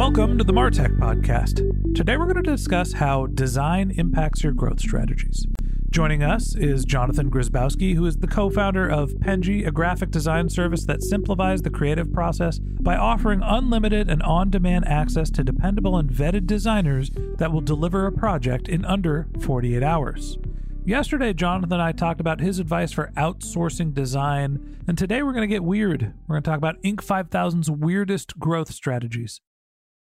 Welcome 0.00 0.38
to 0.38 0.44
the 0.44 0.54
Martech 0.54 0.96
Podcast. 0.96 1.56
Today 1.94 2.16
we're 2.16 2.24
going 2.24 2.42
to 2.42 2.50
discuss 2.50 2.94
how 2.94 3.26
design 3.26 3.90
impacts 3.90 4.42
your 4.42 4.54
growth 4.54 4.80
strategies. 4.80 5.44
Joining 5.90 6.22
us 6.22 6.56
is 6.56 6.86
Jonathan 6.86 7.30
Grzybowski, 7.30 7.94
who 7.94 8.06
is 8.06 8.16
the 8.16 8.26
co 8.26 8.48
founder 8.48 8.88
of 8.88 9.10
Penji, 9.16 9.66
a 9.66 9.70
graphic 9.70 10.10
design 10.10 10.48
service 10.48 10.86
that 10.86 11.02
simplifies 11.02 11.60
the 11.60 11.68
creative 11.68 12.14
process 12.14 12.58
by 12.58 12.96
offering 12.96 13.42
unlimited 13.44 14.08
and 14.08 14.22
on 14.22 14.48
demand 14.48 14.88
access 14.88 15.28
to 15.32 15.44
dependable 15.44 15.98
and 15.98 16.08
vetted 16.08 16.46
designers 16.46 17.10
that 17.36 17.52
will 17.52 17.60
deliver 17.60 18.06
a 18.06 18.12
project 18.12 18.70
in 18.70 18.86
under 18.86 19.28
48 19.40 19.82
hours. 19.82 20.38
Yesterday, 20.82 21.34
Jonathan 21.34 21.74
and 21.74 21.82
I 21.82 21.92
talked 21.92 22.22
about 22.22 22.40
his 22.40 22.58
advice 22.58 22.90
for 22.90 23.12
outsourcing 23.18 23.92
design, 23.92 24.78
and 24.88 24.96
today 24.96 25.22
we're 25.22 25.34
going 25.34 25.46
to 25.46 25.54
get 25.54 25.62
weird. 25.62 26.14
We're 26.26 26.36
going 26.36 26.42
to 26.42 26.50
talk 26.50 26.56
about 26.56 26.82
Inc. 26.82 27.04
5000's 27.04 27.70
weirdest 27.70 28.38
growth 28.38 28.72
strategies. 28.72 29.42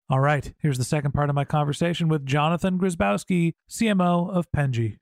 All 0.08 0.20
right, 0.20 0.52
here's 0.60 0.78
the 0.78 0.84
second 0.84 1.14
part 1.14 1.30
of 1.30 1.34
my 1.34 1.44
conversation 1.44 2.06
with 2.06 2.24
Jonathan 2.24 2.78
Grzybowski, 2.78 3.54
CMO 3.68 4.30
of 4.30 4.46
Penji. 4.52 4.98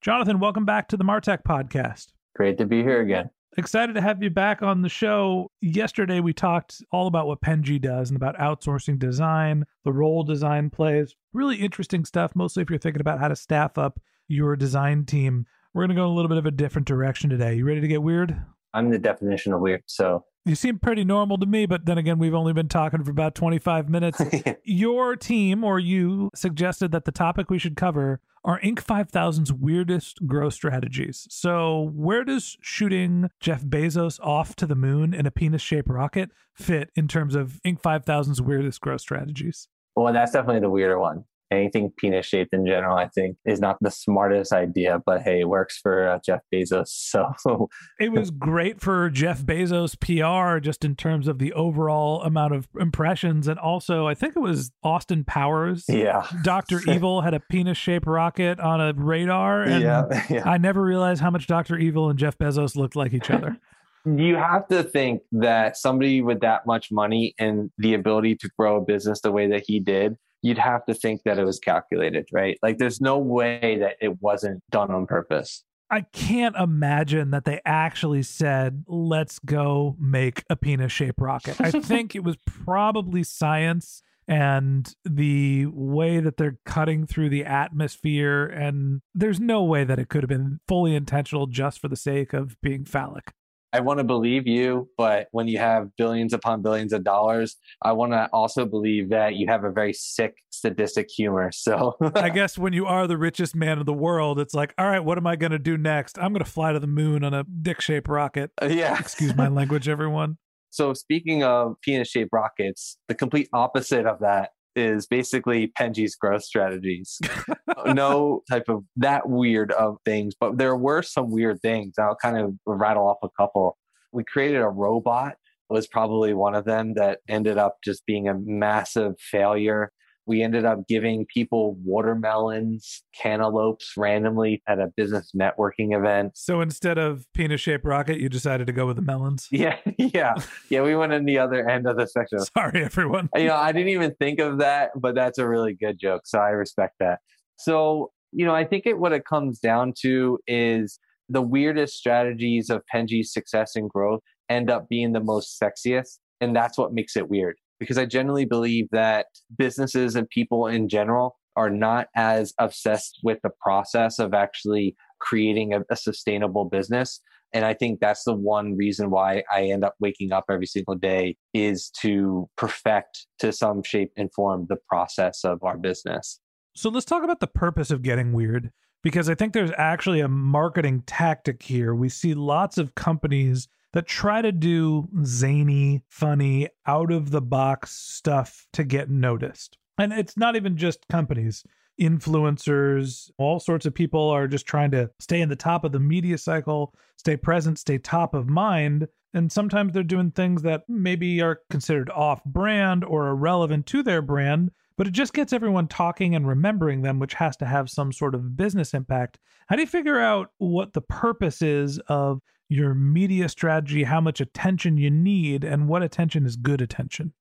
Jonathan, 0.00 0.40
welcome 0.40 0.64
back 0.64 0.88
to 0.88 0.96
the 0.96 1.04
Martech 1.04 1.42
podcast. 1.46 2.06
Great 2.34 2.56
to 2.56 2.64
be 2.64 2.82
here 2.82 3.02
again. 3.02 3.28
Excited 3.58 3.92
to 3.92 4.00
have 4.00 4.22
you 4.22 4.30
back 4.30 4.62
on 4.62 4.80
the 4.80 4.88
show. 4.88 5.50
Yesterday, 5.60 6.20
we 6.20 6.32
talked 6.32 6.82
all 6.90 7.06
about 7.06 7.26
what 7.26 7.42
Penji 7.42 7.78
does 7.78 8.08
and 8.08 8.16
about 8.16 8.34
outsourcing 8.38 8.98
design, 8.98 9.66
the 9.84 9.92
role 9.92 10.24
design 10.24 10.70
plays. 10.70 11.14
Really 11.34 11.56
interesting 11.56 12.06
stuff, 12.06 12.34
mostly 12.34 12.62
if 12.62 12.70
you're 12.70 12.78
thinking 12.78 13.02
about 13.02 13.20
how 13.20 13.28
to 13.28 13.36
staff 13.36 13.76
up 13.76 14.00
your 14.26 14.56
design 14.56 15.04
team. 15.04 15.44
We're 15.74 15.82
going 15.82 15.94
to 15.94 16.00
go 16.00 16.06
in 16.06 16.12
a 16.12 16.14
little 16.14 16.30
bit 16.30 16.38
of 16.38 16.46
a 16.46 16.50
different 16.50 16.88
direction 16.88 17.28
today. 17.28 17.56
You 17.56 17.66
ready 17.66 17.82
to 17.82 17.88
get 17.88 18.02
weird? 18.02 18.34
I'm 18.72 18.88
the 18.88 18.98
definition 18.98 19.52
of 19.52 19.60
weird, 19.60 19.82
so 19.84 20.24
you 20.46 20.54
seem 20.54 20.78
pretty 20.78 21.04
normal 21.04 21.36
to 21.38 21.46
me, 21.46 21.66
but 21.66 21.86
then 21.86 21.98
again, 21.98 22.18
we've 22.18 22.34
only 22.34 22.52
been 22.52 22.68
talking 22.68 23.02
for 23.02 23.10
about 23.10 23.34
25 23.34 23.88
minutes. 23.88 24.22
Your 24.64 25.16
team 25.16 25.64
or 25.64 25.80
you 25.80 26.30
suggested 26.34 26.92
that 26.92 27.04
the 27.04 27.12
topic 27.12 27.50
we 27.50 27.58
should 27.58 27.76
cover 27.76 28.20
are 28.44 28.60
Inc. 28.60 28.76
5000's 28.76 29.52
weirdest 29.52 30.24
growth 30.24 30.54
strategies. 30.54 31.26
So, 31.30 31.90
where 31.92 32.22
does 32.22 32.56
shooting 32.60 33.28
Jeff 33.40 33.64
Bezos 33.64 34.20
off 34.20 34.54
to 34.56 34.66
the 34.66 34.76
moon 34.76 35.12
in 35.12 35.26
a 35.26 35.32
penis 35.32 35.62
shaped 35.62 35.88
rocket 35.88 36.30
fit 36.54 36.90
in 36.94 37.08
terms 37.08 37.34
of 37.34 37.60
Inc. 37.66 37.82
5000's 37.82 38.40
weirdest 38.40 38.80
growth 38.80 39.00
strategies? 39.00 39.66
Well, 39.96 40.12
that's 40.12 40.30
definitely 40.30 40.60
the 40.60 40.70
weirder 40.70 41.00
one 41.00 41.24
anything 41.50 41.92
penis 41.96 42.26
shaped 42.26 42.52
in 42.52 42.66
general, 42.66 42.96
I 42.96 43.08
think, 43.08 43.36
is 43.44 43.60
not 43.60 43.76
the 43.80 43.90
smartest 43.90 44.52
idea. 44.52 45.00
But 45.04 45.22
hey, 45.22 45.40
it 45.40 45.48
works 45.48 45.78
for 45.78 46.08
uh, 46.08 46.18
Jeff 46.24 46.40
Bezos. 46.52 46.86
So 47.38 47.68
it 48.00 48.10
was 48.12 48.30
great 48.30 48.80
for 48.80 49.10
Jeff 49.10 49.42
Bezos 49.42 49.98
PR 50.00 50.58
just 50.58 50.84
in 50.84 50.96
terms 50.96 51.28
of 51.28 51.38
the 51.38 51.52
overall 51.52 52.22
amount 52.22 52.54
of 52.54 52.68
impressions. 52.78 53.46
And 53.46 53.58
also, 53.58 54.06
I 54.06 54.14
think 54.14 54.34
it 54.36 54.40
was 54.40 54.72
Austin 54.82 55.24
Powers. 55.24 55.84
Yeah. 55.88 56.26
Dr. 56.42 56.80
Evil 56.90 57.20
had 57.20 57.34
a 57.34 57.40
penis 57.40 57.78
shaped 57.78 58.06
rocket 58.06 58.58
on 58.58 58.80
a 58.80 58.92
radar. 58.94 59.62
And 59.62 59.82
yeah, 59.82 60.26
yeah. 60.30 60.48
I 60.48 60.58
never 60.58 60.82
realized 60.82 61.20
how 61.20 61.30
much 61.30 61.46
Dr. 61.46 61.78
Evil 61.78 62.10
and 62.10 62.18
Jeff 62.18 62.36
Bezos 62.38 62.76
looked 62.76 62.96
like 62.96 63.12
each 63.12 63.30
other. 63.30 63.56
you 64.04 64.36
have 64.36 64.66
to 64.68 64.82
think 64.82 65.22
that 65.32 65.76
somebody 65.76 66.22
with 66.22 66.40
that 66.40 66.66
much 66.66 66.90
money 66.90 67.34
and 67.38 67.70
the 67.78 67.94
ability 67.94 68.36
to 68.36 68.50
grow 68.58 68.76
a 68.76 68.80
business 68.84 69.20
the 69.20 69.32
way 69.32 69.48
that 69.48 69.64
he 69.66 69.80
did 69.80 70.16
you'd 70.46 70.58
have 70.58 70.84
to 70.86 70.94
think 70.94 71.22
that 71.24 71.38
it 71.38 71.44
was 71.44 71.58
calculated, 71.58 72.28
right? 72.32 72.56
Like 72.62 72.78
there's 72.78 73.00
no 73.00 73.18
way 73.18 73.78
that 73.80 73.96
it 74.00 74.22
wasn't 74.22 74.62
done 74.70 74.92
on 74.92 75.06
purpose. 75.06 75.64
I 75.90 76.02
can't 76.02 76.56
imagine 76.56 77.30
that 77.30 77.44
they 77.44 77.60
actually 77.64 78.22
said, 78.22 78.84
let's 78.86 79.38
go 79.38 79.96
make 79.98 80.44
a 80.48 80.56
penis 80.56 80.92
shaped 80.92 81.20
rocket. 81.20 81.60
I 81.60 81.70
think 81.80 82.14
it 82.14 82.24
was 82.24 82.36
probably 82.44 83.24
science 83.24 84.02
and 84.28 84.92
the 85.04 85.66
way 85.66 86.18
that 86.20 86.36
they're 86.36 86.58
cutting 86.64 87.06
through 87.06 87.28
the 87.28 87.44
atmosphere. 87.44 88.46
And 88.46 89.02
there's 89.14 89.38
no 89.38 89.62
way 89.62 89.84
that 89.84 89.98
it 89.98 90.08
could 90.08 90.22
have 90.22 90.28
been 90.28 90.60
fully 90.66 90.94
intentional 90.94 91.46
just 91.46 91.80
for 91.80 91.88
the 91.88 91.96
sake 91.96 92.32
of 92.32 92.56
being 92.60 92.84
phallic. 92.84 93.32
I 93.72 93.80
want 93.80 93.98
to 93.98 94.04
believe 94.04 94.46
you, 94.46 94.88
but 94.96 95.28
when 95.32 95.48
you 95.48 95.58
have 95.58 95.88
billions 95.96 96.32
upon 96.32 96.62
billions 96.62 96.92
of 96.92 97.04
dollars, 97.04 97.56
I 97.82 97.92
want 97.92 98.12
to 98.12 98.28
also 98.32 98.64
believe 98.64 99.10
that 99.10 99.34
you 99.34 99.46
have 99.48 99.64
a 99.64 99.70
very 99.70 99.92
sick 99.92 100.36
sadistic 100.50 101.08
humor. 101.10 101.50
So 101.52 101.96
I 102.14 102.28
guess 102.34 102.56
when 102.56 102.72
you 102.72 102.86
are 102.86 103.06
the 103.06 103.18
richest 103.18 103.54
man 103.54 103.78
in 103.78 103.84
the 103.84 103.92
world, 103.92 104.38
it's 104.40 104.54
like, 104.54 104.72
all 104.78 104.86
right, 104.86 105.04
what 105.04 105.18
am 105.18 105.26
I 105.26 105.36
going 105.36 105.52
to 105.52 105.58
do 105.58 105.76
next? 105.76 106.18
I'm 106.18 106.32
going 106.32 106.44
to 106.44 106.50
fly 106.50 106.72
to 106.72 106.80
the 106.80 106.86
moon 106.86 107.24
on 107.24 107.34
a 107.34 107.44
dick 107.44 107.80
shaped 107.80 108.08
rocket. 108.08 108.50
Uh, 108.60 108.66
yeah. 108.66 108.98
Excuse 108.98 109.36
my 109.36 109.48
language, 109.56 109.88
everyone. 109.88 110.38
So 110.70 110.92
speaking 110.92 111.42
of 111.42 111.76
penis 111.82 112.08
shaped 112.08 112.30
rockets, 112.32 112.98
the 113.08 113.14
complete 113.14 113.48
opposite 113.52 114.06
of 114.06 114.20
that 114.20 114.50
is 114.76 115.06
basically 115.06 115.72
Penji's 115.78 116.14
growth 116.14 116.44
strategies. 116.44 117.18
no 117.86 118.42
type 118.50 118.68
of 118.68 118.84
that 118.96 119.28
weird 119.28 119.72
of 119.72 119.96
things, 120.04 120.34
but 120.38 120.58
there 120.58 120.76
were 120.76 121.02
some 121.02 121.30
weird 121.30 121.60
things. 121.62 121.94
I'll 121.98 122.16
kind 122.16 122.36
of 122.38 122.54
rattle 122.66 123.08
off 123.08 123.18
a 123.22 123.28
couple. 123.36 123.76
We 124.12 124.24
created 124.24 124.60
a 124.60 124.68
robot 124.68 125.36
was 125.68 125.86
probably 125.86 126.34
one 126.34 126.54
of 126.54 126.64
them 126.64 126.94
that 126.94 127.20
ended 127.28 127.58
up 127.58 127.78
just 127.82 128.06
being 128.06 128.28
a 128.28 128.34
massive 128.34 129.14
failure. 129.18 129.92
We 130.26 130.42
ended 130.42 130.64
up 130.64 130.88
giving 130.88 131.24
people 131.26 131.76
watermelons, 131.84 133.02
cantaloupes 133.20 133.92
randomly 133.96 134.62
at 134.66 134.80
a 134.80 134.88
business 134.96 135.30
networking 135.38 135.96
event. 135.96 136.32
So 136.34 136.60
instead 136.60 136.98
of 136.98 137.26
penis 137.32 137.60
shaped 137.60 137.84
rocket, 137.84 138.18
you 138.18 138.28
decided 138.28 138.66
to 138.66 138.72
go 138.72 138.86
with 138.86 138.96
the 138.96 139.02
melons? 139.02 139.48
Yeah, 139.56 139.78
yeah. 139.96 140.34
Yeah, 140.68 140.82
we 140.82 140.94
went 140.96 141.12
in 141.14 141.24
the 141.24 141.38
other 141.38 141.66
end 141.66 141.86
of 141.86 141.96
the 141.96 142.06
spectrum. 142.06 142.44
Sorry, 142.54 142.84
everyone. 142.84 143.30
You 143.34 143.44
know, 143.44 143.56
I 143.56 143.72
didn't 143.72 143.88
even 143.88 144.14
think 144.16 144.38
of 144.38 144.58
that, 144.58 144.90
but 144.96 145.14
that's 145.14 145.38
a 145.38 145.48
really 145.48 145.72
good 145.72 145.98
joke. 145.98 146.22
So 146.26 146.38
I 146.38 146.50
respect 146.50 146.96
that. 147.00 147.20
So, 147.56 148.12
you 148.32 148.44
know, 148.44 148.54
I 148.54 148.64
think 148.64 148.84
it 148.84 148.98
what 148.98 149.12
it 149.12 149.24
comes 149.24 149.58
down 149.58 149.94
to 150.02 150.38
is 150.46 150.98
the 151.28 151.40
weirdest 151.40 151.94
strategies 151.96 152.68
of 152.68 152.82
Penji's 152.92 153.32
success 153.32 153.76
and 153.76 153.88
growth 153.88 154.20
end 154.48 154.70
up 154.70 154.88
being 154.88 155.12
the 155.12 155.20
most 155.20 155.60
sexiest. 155.60 156.18
And 156.40 156.54
that's 156.54 156.76
what 156.76 156.92
makes 156.92 157.16
it 157.16 157.30
weird 157.30 157.56
because 157.78 157.98
I 157.98 158.06
generally 158.06 158.44
believe 158.44 158.88
that 158.92 159.26
businesses 159.56 160.16
and 160.16 160.28
people 160.28 160.66
in 160.66 160.88
general 160.88 161.36
are 161.56 161.70
not 161.70 162.08
as 162.14 162.52
obsessed 162.58 163.18
with 163.22 163.38
the 163.42 163.50
process 163.60 164.18
of 164.18 164.34
actually 164.34 164.94
creating 165.20 165.72
a, 165.72 165.80
a, 165.90 165.96
sustainable 165.96 166.66
business. 166.66 167.20
And 167.52 167.64
I 167.64 167.72
think 167.72 168.00
that's 168.00 168.24
the 168.24 168.34
one 168.34 168.76
reason 168.76 169.10
why 169.10 169.42
I 169.50 169.64
end 169.64 169.82
up 169.82 169.94
waking 169.98 170.32
up 170.32 170.44
every 170.50 170.66
single 170.66 170.94
day 170.94 171.36
is 171.54 171.90
to 172.02 172.48
perfect 172.56 173.26
to 173.38 173.52
some 173.52 173.82
shape 173.82 174.12
and 174.16 174.30
form 174.34 174.66
the 174.68 174.76
process 174.88 175.44
of 175.44 175.62
our 175.62 175.78
business. 175.78 176.40
So 176.74 176.90
let's 176.90 177.06
talk 177.06 177.24
about 177.24 177.40
the 177.40 177.46
purpose 177.46 177.90
of 177.90 178.02
getting 178.02 178.34
weird 178.34 178.70
because 179.02 179.30
I 179.30 179.34
think 179.34 179.54
there's 179.54 179.72
actually 179.78 180.20
a 180.20 180.28
marketing 180.28 181.04
tactic 181.06 181.62
here. 181.62 181.94
We 181.94 182.10
see 182.10 182.34
lots 182.34 182.76
of 182.76 182.94
companies 182.94 183.68
that 183.96 184.06
try 184.06 184.42
to 184.42 184.52
do 184.52 185.08
zany, 185.24 186.02
funny, 186.10 186.68
out 186.86 187.10
of 187.10 187.30
the 187.30 187.40
box 187.40 187.92
stuff 187.92 188.66
to 188.74 188.84
get 188.84 189.08
noticed. 189.08 189.78
And 189.96 190.12
it's 190.12 190.36
not 190.36 190.54
even 190.54 190.76
just 190.76 191.08
companies. 191.08 191.64
Influencers, 191.98 193.30
all 193.38 193.58
sorts 193.58 193.86
of 193.86 193.94
people 193.94 194.28
are 194.28 194.48
just 194.48 194.66
trying 194.66 194.90
to 194.90 195.10
stay 195.18 195.40
in 195.40 195.48
the 195.48 195.56
top 195.56 195.82
of 195.82 195.92
the 195.92 195.98
media 195.98 196.36
cycle, 196.36 196.92
stay 197.16 197.38
present, 197.38 197.78
stay 197.78 197.96
top 197.96 198.34
of 198.34 198.50
mind. 198.50 199.08
And 199.32 199.50
sometimes 199.50 199.94
they're 199.94 200.02
doing 200.02 200.30
things 200.30 200.60
that 200.60 200.82
maybe 200.88 201.40
are 201.40 201.60
considered 201.70 202.10
off 202.10 202.44
brand 202.44 203.02
or 203.02 203.28
irrelevant 203.28 203.86
to 203.86 204.02
their 204.02 204.20
brand, 204.20 204.72
but 204.98 205.06
it 205.06 205.14
just 205.14 205.32
gets 205.32 205.54
everyone 205.54 205.88
talking 205.88 206.34
and 206.34 206.46
remembering 206.46 207.00
them, 207.00 207.18
which 207.18 207.32
has 207.32 207.56
to 207.56 207.64
have 207.64 207.88
some 207.88 208.12
sort 208.12 208.34
of 208.34 208.58
business 208.58 208.92
impact. 208.92 209.38
How 209.68 209.76
do 209.76 209.80
you 209.80 209.88
figure 209.88 210.20
out 210.20 210.50
what 210.58 210.92
the 210.92 211.00
purpose 211.00 211.62
is 211.62 211.98
of 212.08 212.42
your 212.68 212.94
media 212.94 213.48
strategy, 213.48 214.04
how 214.04 214.20
much 214.20 214.40
attention 214.40 214.96
you 214.96 215.10
need, 215.10 215.64
and 215.64 215.88
what 215.88 216.02
attention 216.02 216.46
is 216.46 216.56
good 216.56 216.80
attention? 216.80 217.32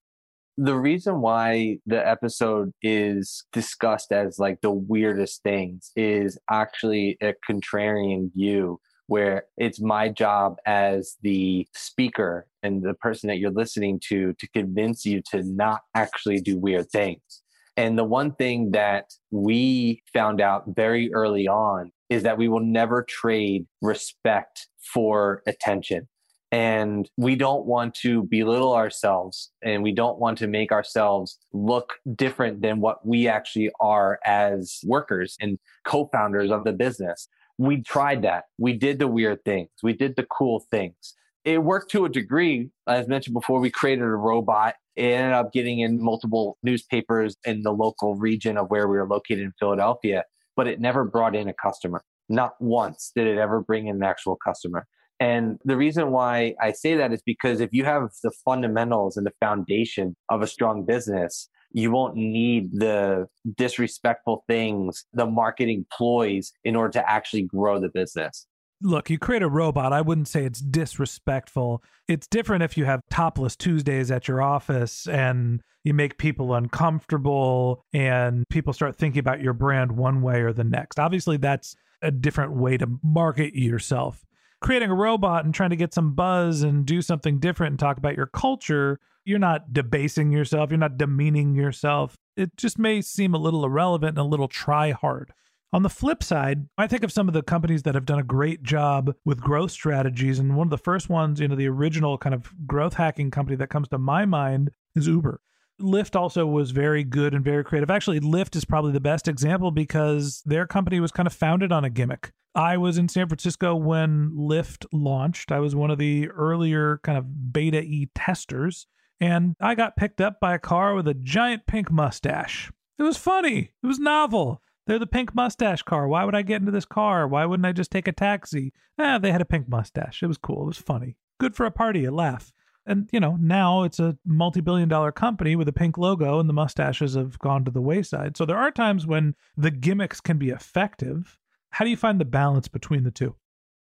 The 0.58 0.76
reason 0.76 1.20
why 1.20 1.80
the 1.86 2.08
episode 2.08 2.72
is 2.82 3.44
discussed 3.52 4.12
as 4.12 4.40
like 4.40 4.62
the 4.62 4.72
weirdest 4.72 5.44
things 5.44 5.92
is 5.98 6.38
actually 6.50 7.18
a 7.22 7.34
contrarian 7.50 8.34
view 8.34 8.80
where 9.08 9.44
it's 9.58 9.82
my 9.82 10.10
job 10.10 10.56
as 10.66 11.18
the 11.22 11.68
speaker 11.76 12.48
and 12.64 12.82
the 12.82 12.94
person 12.94 13.28
that 13.28 13.38
you're 13.38 13.52
listening 13.52 14.00
to 14.08 14.34
to 14.40 14.48
convince 14.50 15.06
you 15.06 15.22
to 15.32 15.44
not 15.44 15.82
actually 15.94 16.40
do 16.40 16.58
weird 16.58 16.90
things. 16.90 17.44
And 17.78 17.98
the 17.98 18.06
one 18.06 18.34
thing 18.34 18.72
that 18.72 19.12
we 19.32 20.02
found 20.14 20.40
out 20.40 20.64
very 20.68 21.14
early 21.14 21.48
on 21.48 21.92
is 22.10 22.24
that 22.24 22.38
we 22.38 22.48
will 22.48 22.60
never 22.60 23.04
trade 23.04 23.66
respect 23.82 24.68
for 24.94 25.42
attention. 25.48 26.08
And 26.52 27.10
we 27.18 27.36
don't 27.36 27.66
want 27.66 27.96
to 27.96 28.24
belittle 28.24 28.74
ourselves 28.74 29.52
and 29.64 29.84
we 29.84 29.92
don't 29.92 30.20
want 30.20 30.38
to 30.38 30.48
make 30.48 30.72
ourselves 30.72 31.38
look 31.52 31.94
different 32.16 32.62
than 32.62 32.80
what 32.80 33.06
we 33.06 33.28
actually 33.28 33.72
are 33.80 34.20
as 34.26 34.80
workers 34.86 35.36
and 35.42 35.60
co 35.86 36.10
founders 36.14 36.52
of 36.52 36.64
the 36.64 36.72
business. 36.72 37.28
We 37.58 37.82
tried 37.82 38.22
that. 38.22 38.46
We 38.58 38.74
did 38.74 39.00
the 39.00 39.08
weird 39.08 39.44
things, 39.44 39.70
we 39.84 39.94
did 39.94 40.16
the 40.16 40.26
cool 40.26 40.66
things. 40.72 41.16
It 41.44 41.64
worked 41.64 41.92
to 41.92 42.06
a 42.06 42.10
degree. 42.10 42.70
As 42.88 43.08
mentioned 43.08 43.34
before, 43.34 43.60
we 43.60 43.70
created 43.70 44.04
a 44.04 44.08
robot 44.08 44.76
it 44.96 45.04
ended 45.04 45.34
up 45.34 45.52
getting 45.52 45.80
in 45.80 46.02
multiple 46.02 46.58
newspapers 46.64 47.36
in 47.44 47.64
the 47.64 47.72
local 47.72 48.16
region 48.16 48.58
of 48.58 48.70
where 48.70 48.88
we 48.88 48.98
were 48.98 49.08
located 49.08 49.42
in 49.42 49.54
Philadelphia, 49.60 50.24
but 50.56 50.68
it 50.68 50.80
never 50.80 51.04
brought 51.04 51.36
in 51.36 51.48
a 51.48 51.54
customer. 51.54 52.04
Not 52.30 52.54
once 52.60 53.12
did 53.16 53.28
it 53.28 53.38
ever 53.38 53.62
bring 53.62 53.88
in 53.88 53.98
an 53.98 54.04
actual 54.04 54.38
customer. 54.44 54.88
And 55.20 55.60
the 55.64 55.78
reason 55.78 56.12
why 56.12 56.56
I 56.62 56.72
say 56.72 56.96
that 56.96 57.14
is 57.14 57.22
because 57.26 57.62
if 57.62 57.70
you 57.72 57.86
have 57.86 58.10
the 58.24 58.32
fundamentals 58.44 59.16
and 59.16 59.26
the 59.26 59.34
foundation 59.40 60.16
of 60.30 60.42
a 60.42 60.48
strong 60.48 60.86
business, 60.86 61.50
you 61.72 61.92
won't 61.92 62.16
need 62.16 62.72
the 62.74 63.28
disrespectful 63.58 64.44
things, 64.48 65.06
the 65.14 65.26
marketing 65.26 65.86
ploys 65.92 66.52
in 66.64 66.76
order 66.76 66.92
to 66.94 67.10
actually 67.10 67.44
grow 67.44 67.80
the 67.80 67.90
business 67.90 68.48
look, 68.82 69.10
you 69.10 69.18
create 69.18 69.42
a 69.42 69.50
robot. 69.50 69.94
I 69.94 70.02
wouldn't 70.02 70.28
say 70.28 70.46
it's 70.46 70.60
disrespectful. 70.60 71.84
It's 72.08 72.28
different 72.28 72.64
if 72.64 72.78
you 72.78 72.86
have 72.86 73.02
topless 73.10 73.56
Tuesdays 73.56 74.12
at 74.12 74.28
your 74.28 74.42
office 74.42 75.08
and 75.08 75.62
you 75.84 75.94
make 75.94 76.18
people 76.18 76.54
uncomfortable 76.54 77.86
and 77.94 78.44
people 78.50 78.74
start 78.74 78.96
thinking 78.96 79.20
about 79.20 79.42
your 79.42 79.54
brand 79.54 79.92
one 79.94 80.22
way 80.22 80.42
or 80.42 80.52
the 80.52 80.64
next. 80.64 81.00
Obviously, 81.00 81.38
that's 81.38 81.76
a 82.02 82.12
different 82.12 82.54
way 82.54 82.78
to 82.78 82.88
market 83.04 83.56
yourself. 83.56 84.26
Creating 84.62 84.90
a 84.90 84.96
robot 84.96 85.46
and 85.46 85.54
trying 85.54 85.70
to 85.70 85.76
get 85.76 85.94
some 85.94 86.14
buzz 86.14 86.64
and 86.64 86.86
do 86.86 87.02
something 87.02 87.40
different 87.40 87.74
and 87.74 87.80
talk 87.80 87.98
about 87.98 88.16
your 88.16 88.26
culture, 88.26 89.00
you're 89.26 89.40
not 89.40 89.74
debasing 89.74 90.32
yourself, 90.32 90.70
you're 90.70 90.78
not 90.78 90.98
demeaning 90.98 91.56
yourself. 91.56 92.16
It 92.36 92.58
just 92.58 92.80
may 92.80 93.02
seem 93.02 93.34
a 93.34 93.40
little 93.40 93.64
irrelevant 93.64 94.18
and 94.18 94.26
a 94.26 94.30
little 94.30 94.48
try 94.48 94.92
hard. 94.92 95.34
On 95.74 95.84
the 95.84 95.90
flip 95.90 96.24
side, 96.24 96.68
I 96.78 96.88
think 96.88 97.04
of 97.04 97.12
some 97.12 97.28
of 97.28 97.34
the 97.34 97.42
companies 97.42 97.84
that 97.84 97.96
have 97.96 98.06
done 98.06 98.20
a 98.20 98.24
great 98.24 98.64
job 98.64 99.14
with 99.26 99.42
growth 99.42 99.72
strategies. 99.72 100.40
And 100.40 100.56
one 100.56 100.68
of 100.68 100.72
the 100.72 100.78
first 100.78 101.10
ones, 101.10 101.40
you 101.40 101.48
know, 101.48 101.56
the 101.56 101.68
original 101.68 102.18
kind 102.18 102.34
of 102.34 102.54
growth 102.66 102.94
hacking 102.94 103.32
company 103.32 103.58
that 103.58 103.70
comes 103.70 103.90
to 103.90 103.98
my 103.98 104.26
mind 104.26 104.72
is 104.96 105.08
Uber. 105.08 105.42
Lyft 105.82 106.16
also 106.16 106.46
was 106.46 106.72
very 106.72 107.04
good 107.04 107.34
and 107.34 107.44
very 107.44 107.64
creative. 107.64 107.92
Actually, 107.92 108.22
Lyft 108.22 108.56
is 108.56 108.64
probably 108.64 108.94
the 108.94 109.02
best 109.02 109.28
example 109.28 109.72
because 109.72 110.42
their 110.46 110.66
company 110.66 111.02
was 111.02 111.12
kind 111.12 111.28
of 111.28 111.34
founded 111.34 111.72
on 111.72 111.84
a 111.84 111.90
gimmick. 111.90 112.32
I 112.54 112.78
was 112.78 112.98
in 112.98 113.10
San 113.10 113.28
Francisco 113.28 113.76
when 113.76 114.32
Lyft 114.32 114.86
launched. 114.94 115.52
I 115.52 115.60
was 115.60 115.76
one 115.76 115.92
of 115.92 115.98
the 115.98 116.30
earlier 116.30 117.02
kind 117.04 117.18
of 117.18 117.52
beta 117.52 117.82
E 117.82 118.10
testers, 118.16 118.88
and 119.20 119.58
I 119.60 119.76
got 119.76 119.98
picked 119.98 120.22
up 120.22 120.40
by 120.40 120.56
a 120.56 120.60
car 120.60 120.96
with 120.96 121.10
a 121.10 121.14
giant 121.14 121.68
pink 121.68 121.92
mustache. 121.92 122.72
It 122.98 123.04
was 123.04 123.18
funny, 123.18 123.72
it 123.84 123.88
was 123.88 124.00
novel. 124.00 124.62
They're 124.88 125.00
the 125.00 125.08
pink 125.08 125.34
mustache 125.34 125.82
car. 125.82 126.08
Why 126.08 126.24
would 126.24 126.36
I 126.36 126.44
get 126.44 126.62
into 126.62 126.72
this 126.72 126.86
car? 126.86 127.28
Why 127.28 127.46
wouldn't 127.46 127.66
I 127.66 127.72
just 127.72 127.92
take 127.92 128.08
a 128.08 128.12
taxi? 128.12 128.72
Ah, 129.00 129.18
they 129.18 129.32
had 129.32 129.42
a 129.42 129.46
pink 129.46 129.68
mustache. 129.68 130.22
It 130.22 130.28
was 130.28 130.38
cool. 130.38 130.64
It 130.64 130.68
was 130.68 130.78
funny. 130.78 131.18
Good 131.40 131.56
for 131.56 131.66
a 131.66 131.72
party, 131.72 132.06
a 132.06 132.12
laugh. 132.12 132.54
And, 132.86 133.10
you 133.12 133.20
know, 133.20 133.36
now 133.42 133.82
it's 133.82 134.00
a 134.00 134.16
multi 134.26 134.62
billion 134.62 134.88
dollar 134.88 135.12
company 135.12 135.56
with 135.56 135.68
a 135.68 135.74
pink 135.74 135.98
logo 135.98 136.40
and 136.40 136.48
the 136.48 136.54
mustaches 136.54 137.16
have 137.16 137.40
gone 137.40 137.66
to 137.66 137.72
the 137.72 137.82
wayside. 137.82 138.38
So 138.38 138.46
there 138.46 138.58
are 138.58 138.70
times 138.70 139.08
when 139.08 139.34
the 139.58 139.72
gimmicks 139.72 140.22
can 140.22 140.38
be 140.38 140.50
effective. 140.50 141.40
How 141.72 141.84
do 141.84 141.90
you 141.90 141.98
find 141.98 142.22
the 142.22 142.26
balance 142.26 142.68
between 142.68 143.04
the 143.04 143.12
two? 143.12 143.36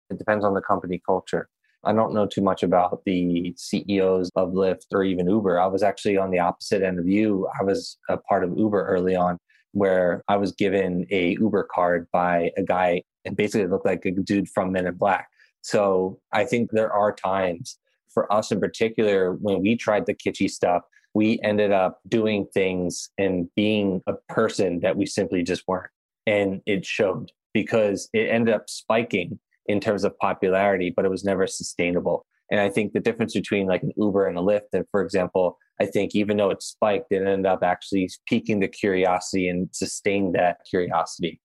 It 0.08 0.18
depends 0.18 0.44
on 0.44 0.54
the 0.54 0.62
company 0.62 1.02
culture. 1.04 1.50
I 1.84 1.92
don't 1.92 2.14
know 2.14 2.26
too 2.26 2.40
much 2.40 2.62
about 2.62 3.04
the 3.04 3.52
CEOs 3.58 4.30
of 4.36 4.52
Lyft 4.52 4.86
or 4.92 5.04
even 5.04 5.28
Uber. 5.28 5.60
I 5.60 5.66
was 5.66 5.82
actually 5.82 6.16
on 6.16 6.30
the 6.30 6.38
opposite 6.38 6.82
end 6.82 6.98
of 6.98 7.06
you. 7.06 7.46
I 7.60 7.62
was 7.62 7.98
a 8.08 8.16
part 8.16 8.42
of 8.42 8.56
Uber 8.56 8.86
early 8.86 9.14
on 9.14 9.38
where 9.74 10.22
I 10.28 10.36
was 10.36 10.52
given 10.52 11.06
a 11.10 11.32
Uber 11.32 11.68
card 11.74 12.06
by 12.12 12.50
a 12.56 12.62
guy 12.62 13.02
and 13.24 13.36
basically 13.36 13.66
looked 13.66 13.86
like 13.86 14.04
a 14.06 14.12
dude 14.12 14.48
from 14.48 14.72
Men 14.72 14.86
in 14.86 14.94
Black. 14.94 15.28
So 15.62 16.20
I 16.32 16.44
think 16.44 16.70
there 16.70 16.92
are 16.92 17.12
times 17.12 17.78
for 18.12 18.32
us 18.32 18.52
in 18.52 18.60
particular 18.60 19.32
when 19.32 19.60
we 19.60 19.76
tried 19.76 20.06
the 20.06 20.14
kitschy 20.14 20.48
stuff, 20.48 20.82
we 21.14 21.40
ended 21.42 21.72
up 21.72 22.00
doing 22.08 22.46
things 22.54 23.10
and 23.18 23.48
being 23.54 24.02
a 24.06 24.14
person 24.28 24.80
that 24.80 24.96
we 24.96 25.06
simply 25.06 25.42
just 25.42 25.64
weren't. 25.66 25.90
And 26.26 26.60
it 26.66 26.86
showed 26.86 27.32
because 27.52 28.08
it 28.12 28.30
ended 28.30 28.54
up 28.54 28.68
spiking 28.68 29.38
in 29.66 29.80
terms 29.80 30.04
of 30.04 30.18
popularity, 30.18 30.92
but 30.94 31.04
it 31.04 31.10
was 31.10 31.24
never 31.24 31.46
sustainable. 31.46 32.26
And 32.50 32.60
I 32.60 32.68
think 32.68 32.92
the 32.92 33.00
difference 33.00 33.34
between 33.34 33.66
like 33.66 33.82
an 33.82 33.92
Uber 33.96 34.26
and 34.26 34.38
a 34.38 34.40
Lyft, 34.40 34.72
and 34.72 34.84
for 34.90 35.02
example, 35.02 35.58
I 35.80 35.86
think 35.86 36.14
even 36.14 36.36
though 36.36 36.50
it 36.50 36.62
spiked, 36.62 37.10
it 37.10 37.26
ended 37.26 37.46
up 37.46 37.62
actually 37.62 38.08
piquing 38.28 38.60
the 38.60 38.68
curiosity 38.68 39.48
and 39.48 39.68
sustained 39.72 40.34
that 40.34 40.58
curiosity. 40.68 41.40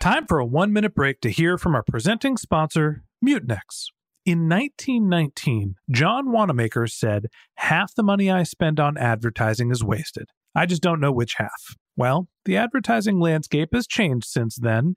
Time 0.00 0.26
for 0.26 0.40
a 0.40 0.44
one 0.44 0.72
minute 0.72 0.94
break 0.94 1.20
to 1.20 1.30
hear 1.30 1.56
from 1.56 1.74
our 1.74 1.84
presenting 1.84 2.36
sponsor, 2.36 3.04
Mutinex. 3.24 3.86
In 4.24 4.48
1919, 4.48 5.76
John 5.90 6.30
Wanamaker 6.30 6.86
said, 6.86 7.26
Half 7.56 7.94
the 7.94 8.02
money 8.02 8.30
I 8.30 8.42
spend 8.44 8.78
on 8.78 8.96
advertising 8.96 9.70
is 9.70 9.82
wasted. 9.82 10.26
I 10.54 10.66
just 10.66 10.82
don't 10.82 11.00
know 11.00 11.12
which 11.12 11.34
half. 11.38 11.76
Well, 11.96 12.28
the 12.44 12.56
advertising 12.56 13.20
landscape 13.20 13.70
has 13.72 13.86
changed 13.86 14.26
since 14.26 14.56
then, 14.56 14.96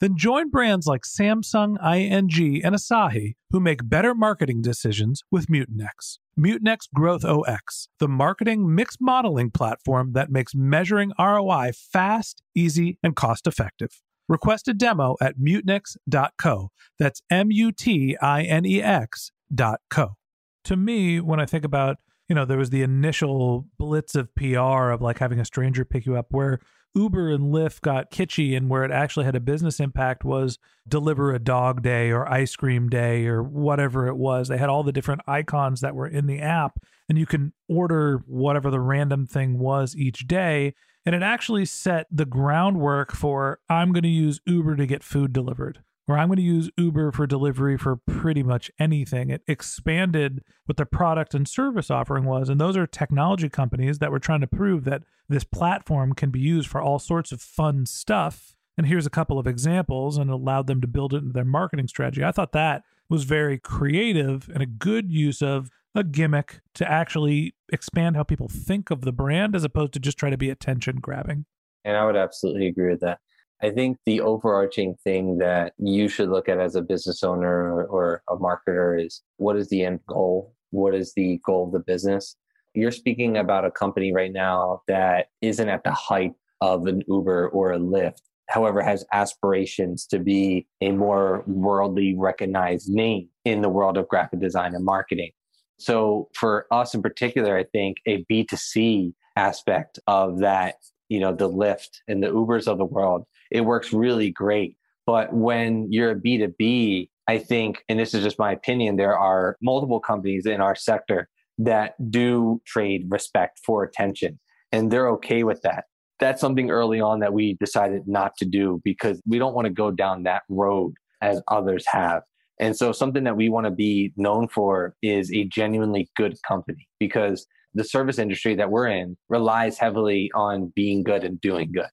then 0.00 0.16
join 0.16 0.50
brands 0.50 0.86
like 0.86 1.02
Samsung, 1.02 1.76
ING, 1.82 2.64
and 2.64 2.74
Asahi 2.74 3.34
who 3.50 3.60
make 3.60 3.88
better 3.88 4.14
marketing 4.14 4.62
decisions 4.62 5.22
with 5.30 5.46
Mutinex. 5.46 6.18
Mutinex 6.38 6.88
Growth 6.94 7.24
OS, 7.24 7.88
the 7.98 8.08
marketing 8.08 8.74
mix 8.74 8.96
modeling 9.00 9.50
platform 9.50 10.12
that 10.12 10.30
makes 10.30 10.54
measuring 10.54 11.12
ROI 11.18 11.72
fast, 11.74 12.42
easy, 12.54 12.98
and 13.02 13.16
cost 13.16 13.46
effective. 13.46 14.02
Request 14.28 14.68
a 14.68 14.74
demo 14.74 15.16
at 15.20 15.38
mutinex.co. 15.38 16.70
That's 16.98 17.22
M 17.30 17.50
U 17.50 17.72
T 17.72 18.16
I 18.20 18.42
N 18.42 18.66
E 18.66 18.82
X 18.82 19.32
dot 19.52 19.80
co. 19.88 20.16
To 20.64 20.76
me, 20.76 21.18
when 21.20 21.40
I 21.40 21.46
think 21.46 21.64
about, 21.64 21.96
you 22.28 22.34
know, 22.34 22.44
there 22.44 22.58
was 22.58 22.70
the 22.70 22.82
initial 22.82 23.66
blitz 23.78 24.14
of 24.14 24.34
PR 24.34 24.90
of 24.90 25.00
like 25.00 25.18
having 25.18 25.40
a 25.40 25.44
stranger 25.44 25.84
pick 25.84 26.04
you 26.04 26.16
up 26.16 26.26
where 26.30 26.60
Uber 26.94 27.30
and 27.30 27.52
Lyft 27.54 27.82
got 27.82 28.10
kitschy 28.10 28.56
and 28.56 28.68
where 28.68 28.84
it 28.84 28.90
actually 28.90 29.24
had 29.24 29.36
a 29.36 29.40
business 29.40 29.80
impact 29.80 30.24
was 30.24 30.58
deliver 30.86 31.32
a 31.32 31.38
dog 31.38 31.82
day 31.82 32.10
or 32.10 32.30
ice 32.30 32.56
cream 32.56 32.88
day 32.88 33.26
or 33.26 33.42
whatever 33.42 34.08
it 34.08 34.16
was. 34.16 34.48
They 34.48 34.58
had 34.58 34.68
all 34.68 34.82
the 34.82 34.92
different 34.92 35.22
icons 35.26 35.80
that 35.80 35.94
were 35.94 36.08
in 36.08 36.26
the 36.26 36.40
app 36.40 36.78
and 37.08 37.18
you 37.18 37.26
can 37.26 37.52
order 37.68 38.22
whatever 38.26 38.70
the 38.70 38.80
random 38.80 39.26
thing 39.26 39.58
was 39.58 39.96
each 39.96 40.26
day. 40.26 40.74
And 41.06 41.14
it 41.14 41.22
actually 41.22 41.64
set 41.64 42.06
the 42.10 42.26
groundwork 42.26 43.14
for 43.14 43.60
I'm 43.68 43.92
going 43.92 44.02
to 44.02 44.08
use 44.08 44.40
Uber 44.46 44.76
to 44.76 44.86
get 44.86 45.02
food 45.02 45.32
delivered 45.32 45.80
or 46.08 46.16
I'm 46.16 46.28
going 46.28 46.38
to 46.38 46.42
use 46.42 46.70
Uber 46.78 47.12
for 47.12 47.26
delivery 47.26 47.76
for 47.76 47.96
pretty 47.96 48.42
much 48.42 48.70
anything. 48.78 49.28
It 49.28 49.42
expanded 49.46 50.42
what 50.64 50.78
the 50.78 50.86
product 50.86 51.34
and 51.34 51.46
service 51.46 51.90
offering 51.90 52.24
was. 52.24 52.48
And 52.48 52.58
those 52.58 52.76
are 52.76 52.86
technology 52.86 53.50
companies 53.50 53.98
that 53.98 54.10
were 54.10 54.18
trying 54.18 54.40
to 54.40 54.46
prove 54.46 54.84
that 54.84 55.02
this 55.28 55.44
platform 55.44 56.14
can 56.14 56.30
be 56.30 56.40
used 56.40 56.68
for 56.68 56.80
all 56.80 56.98
sorts 56.98 57.30
of 57.30 57.42
fun 57.42 57.84
stuff. 57.84 58.56
And 58.78 58.86
here's 58.86 59.06
a 59.06 59.10
couple 59.10 59.38
of 59.38 59.46
examples 59.46 60.16
and 60.16 60.30
allowed 60.30 60.66
them 60.66 60.80
to 60.80 60.86
build 60.86 61.12
it 61.12 61.18
into 61.18 61.32
their 61.32 61.44
marketing 61.44 61.88
strategy. 61.88 62.24
I 62.24 62.32
thought 62.32 62.52
that 62.52 62.84
was 63.10 63.24
very 63.24 63.58
creative 63.58 64.48
and 64.52 64.62
a 64.62 64.66
good 64.66 65.12
use 65.12 65.42
of 65.42 65.68
a 65.94 66.04
gimmick 66.04 66.60
to 66.74 66.90
actually 66.90 67.54
expand 67.70 68.16
how 68.16 68.22
people 68.22 68.48
think 68.48 68.90
of 68.90 69.02
the 69.02 69.12
brand 69.12 69.54
as 69.54 69.64
opposed 69.64 69.92
to 69.94 69.98
just 69.98 70.16
try 70.16 70.30
to 70.30 70.38
be 70.38 70.48
attention 70.48 70.96
grabbing. 71.00 71.44
And 71.84 71.96
I 71.96 72.06
would 72.06 72.16
absolutely 72.16 72.68
agree 72.68 72.90
with 72.90 73.00
that. 73.00 73.18
I 73.60 73.70
think 73.70 73.98
the 74.06 74.20
overarching 74.20 74.94
thing 75.02 75.38
that 75.38 75.72
you 75.78 76.08
should 76.08 76.28
look 76.28 76.48
at 76.48 76.60
as 76.60 76.76
a 76.76 76.82
business 76.82 77.24
owner 77.24 77.84
or, 77.84 78.22
a 78.30 78.36
marketer 78.36 79.04
is 79.04 79.22
what 79.38 79.56
is 79.56 79.68
the 79.68 79.84
end 79.84 80.00
goal? 80.06 80.54
What 80.70 80.94
is 80.94 81.12
the 81.14 81.40
goal 81.44 81.66
of 81.66 81.72
the 81.72 81.80
business? 81.80 82.36
You're 82.74 82.92
speaking 82.92 83.36
about 83.36 83.64
a 83.64 83.70
company 83.70 84.12
right 84.12 84.32
now 84.32 84.82
that 84.86 85.26
isn't 85.40 85.68
at 85.68 85.82
the 85.82 85.90
height 85.90 86.34
of 86.60 86.86
an 86.86 87.02
Uber 87.08 87.48
or 87.48 87.72
a 87.72 87.78
Lyft, 87.78 88.20
however, 88.48 88.80
has 88.80 89.04
aspirations 89.12 90.06
to 90.06 90.20
be 90.20 90.66
a 90.80 90.92
more 90.92 91.42
worldly 91.46 92.14
recognized 92.14 92.88
name 92.88 93.28
in 93.44 93.62
the 93.62 93.68
world 93.68 93.96
of 93.96 94.06
graphic 94.06 94.38
design 94.38 94.74
and 94.74 94.84
marketing. 94.84 95.30
So 95.78 96.28
for 96.34 96.66
us 96.70 96.94
in 96.94 97.02
particular, 97.02 97.56
I 97.56 97.64
think 97.64 97.96
a 98.06 98.24
B2C 98.30 99.14
aspect 99.36 99.98
of 100.06 100.40
that, 100.40 100.76
you 101.08 101.18
know, 101.18 101.34
the 101.34 101.48
Lyft 101.48 102.00
and 102.06 102.22
the 102.22 102.28
Ubers 102.28 102.68
of 102.68 102.78
the 102.78 102.84
world 102.84 103.24
it 103.50 103.62
works 103.62 103.92
really 103.92 104.30
great. 104.30 104.76
But 105.06 105.32
when 105.32 105.90
you're 105.90 106.10
a 106.10 106.14
B2B, 106.14 107.08
I 107.28 107.38
think, 107.38 107.84
and 107.88 107.98
this 107.98 108.14
is 108.14 108.22
just 108.22 108.38
my 108.38 108.52
opinion, 108.52 108.96
there 108.96 109.18
are 109.18 109.56
multiple 109.62 110.00
companies 110.00 110.46
in 110.46 110.60
our 110.60 110.74
sector 110.74 111.28
that 111.58 111.94
do 112.10 112.60
trade 112.66 113.06
respect 113.08 113.60
for 113.64 113.82
attention, 113.82 114.38
and 114.72 114.90
they're 114.90 115.08
okay 115.10 115.44
with 115.44 115.62
that. 115.62 115.84
That's 116.20 116.40
something 116.40 116.70
early 116.70 117.00
on 117.00 117.20
that 117.20 117.32
we 117.32 117.54
decided 117.54 118.06
not 118.06 118.36
to 118.38 118.44
do 118.44 118.80
because 118.84 119.20
we 119.26 119.38
don't 119.38 119.54
want 119.54 119.66
to 119.66 119.72
go 119.72 119.90
down 119.90 120.24
that 120.24 120.42
road 120.48 120.94
as 121.20 121.42
others 121.48 121.84
have. 121.86 122.22
And 122.60 122.76
so, 122.76 122.92
something 122.92 123.24
that 123.24 123.36
we 123.36 123.48
want 123.48 123.66
to 123.66 123.70
be 123.70 124.12
known 124.16 124.48
for 124.48 124.94
is 125.02 125.32
a 125.32 125.44
genuinely 125.44 126.10
good 126.16 126.36
company 126.46 126.88
because 126.98 127.46
the 127.74 127.84
service 127.84 128.18
industry 128.18 128.54
that 128.56 128.70
we're 128.70 128.88
in 128.88 129.16
relies 129.28 129.78
heavily 129.78 130.30
on 130.34 130.72
being 130.74 131.02
good 131.02 131.24
and 131.24 131.40
doing 131.40 131.70
good. 131.72 131.86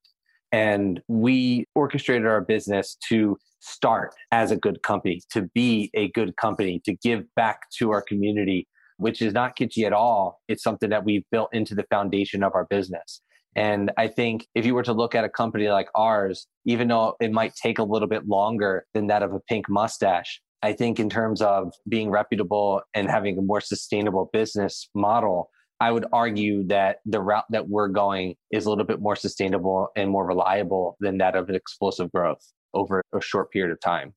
And 0.52 1.02
we 1.08 1.66
orchestrated 1.76 2.28
our 2.28 2.42
business 2.42 2.98
to 3.10 3.38
start 3.60 4.14
as 4.32 4.52
a 4.52 4.56
good 4.56 4.84
company, 4.84 5.22
to 5.32 5.50
be 5.54 5.90
a 5.94 6.10
good 6.12 6.38
company, 6.38 6.82
to 6.86 6.96
give 6.96 7.24
back 7.36 7.62
to 7.80 7.92
our 7.92 8.02
community, 8.02 8.68
which 8.98 9.22
is 9.22 9.34
not 9.34 9.58
kitschy 9.58 9.86
at 9.86 9.94
all. 9.94 10.42
It's 10.48 10.64
something 10.64 10.90
that 10.90 11.04
we've 11.04 11.24
built 11.32 11.50
into 11.52 11.76
the 11.76 11.86
foundation 11.90 12.44
of 12.44 12.54
our 12.54 12.66
business. 12.70 13.22
And 13.56 13.92
I 13.98 14.08
think 14.08 14.48
if 14.54 14.66
you 14.66 14.76
were 14.76 14.84
to 14.84 14.94
look 14.94 15.16
at 15.16 15.24
a 15.24 15.30
company 15.30 15.70
like 15.70 15.88
ours, 15.96 16.48
even 16.66 16.90
though 16.90 17.16
it 17.22 17.32
might 17.32 17.56
take 17.56 17.80
a 17.80 17.84
little 17.84 18.08
bit 18.08 18.28
longer 18.28 18.86
than 18.94 19.08
that 19.08 19.24
of 19.24 19.34
a 19.34 19.40
pink 19.40 19.70
mustache, 19.70 20.42
I 20.62 20.74
think 20.74 21.00
in 21.00 21.10
terms 21.10 21.42
of 21.42 21.74
being 21.88 22.10
reputable 22.10 22.82
and 22.94 23.10
having 23.10 23.38
a 23.38 23.42
more 23.42 23.62
sustainable 23.62 24.30
business 24.34 24.90
model, 24.94 25.50
I 25.80 25.92
would 25.92 26.06
argue 26.14 26.66
that 26.68 26.98
the 27.06 27.20
route 27.20 27.46
that 27.50 27.68
we're 27.68 27.90
going 27.90 28.36
is 28.52 28.66
a 28.66 28.70
little 28.70 28.86
bit 28.86 29.02
more 29.02 29.16
sustainable 29.16 29.90
and 29.96 30.10
more 30.10 30.26
reliable 30.26 30.96
than 31.00 31.18
that 31.18 31.36
of 31.36 31.50
explosive 31.50 32.12
growth 32.12 32.42
over 32.74 33.02
a 33.14 33.22
short 33.22 33.52
period 33.52 33.72
of 33.72 33.80
time. 33.82 34.14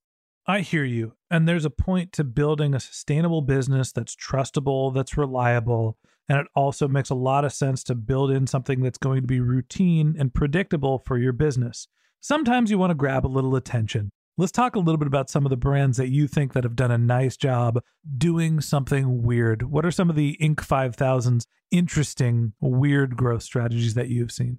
I 0.47 0.61
hear 0.61 0.85
you. 0.85 1.15
And 1.31 1.47
there's 1.47 1.65
a 1.65 1.71
point 1.71 2.13
to 2.13 2.25
building 2.25 2.75
a 2.75 2.81
sustainable 2.81 3.43
business 3.43 3.93
that's 3.93 4.17
trustable, 4.17 4.95
that's 4.95 5.19
reliable. 5.19 5.99
And 6.29 6.39
it 6.39 6.47
also 6.55 6.89
makes 6.89 7.11
a 7.11 7.15
lot 7.15 7.45
of 7.45 7.53
sense 7.53 7.83
to 7.85 7.95
build 7.95 8.31
in 8.31 8.47
something 8.47 8.83
that's 8.83 8.99
going 8.99 9.23
to 9.23 9.27
be 9.27 9.41
routine 9.41 10.17
and 10.19 10.33
predictable 10.33 10.99
for 10.99 11.19
your 11.19 11.33
business. 11.33 11.89
Sometimes 12.21 12.71
you 12.71 12.79
want 12.79 12.91
to 12.91 12.95
grab 12.95 13.27
a 13.27 13.29
little 13.29 13.57
attention. 13.57 14.11
Let's 14.41 14.53
talk 14.53 14.77
a 14.77 14.79
little 14.79 14.99
bit 14.99 15.09
about 15.09 15.29
some 15.29 15.45
of 15.45 15.51
the 15.51 15.57
brands 15.57 15.97
that 15.97 16.11
you 16.11 16.29
think 16.29 16.53
that 16.53 16.63
have 16.63 16.77
done 16.77 16.93
a 16.93 16.97
nice 16.97 17.37
job 17.37 17.83
doing 18.17 18.61
something 18.61 19.25
weird. 19.25 19.65
What 19.65 19.85
are 19.85 19.91
some 19.91 20.09
of 20.09 20.15
the 20.15 20.37
Inc. 20.41 20.59
5000's 20.59 21.45
interesting 21.73 22.53
weird 22.61 23.17
growth 23.17 23.43
strategies 23.43 23.95
that 23.95 24.11
you've 24.11 24.31
seen? 24.31 24.59